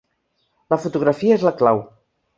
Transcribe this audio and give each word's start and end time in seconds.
La 0.75 0.79
fotografia 0.85 1.39
és 1.39 1.47
la 1.49 1.57
clau. 1.63 1.87